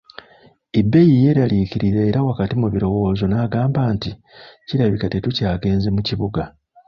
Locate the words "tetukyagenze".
5.13-5.87